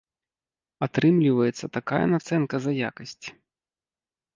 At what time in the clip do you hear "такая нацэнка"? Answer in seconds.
1.79-2.55